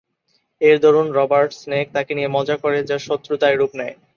[0.61, 3.95] এর দরুন Robert Snake তাকে নিয়ে মজা করে, যা শত্রুতায় রুপ নেয়।